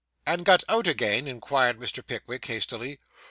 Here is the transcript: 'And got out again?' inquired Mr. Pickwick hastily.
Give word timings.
'And 0.25 0.43
got 0.43 0.63
out 0.67 0.87
again?' 0.87 1.27
inquired 1.27 1.77
Mr. 1.77 2.03
Pickwick 2.03 2.43
hastily. 2.45 2.99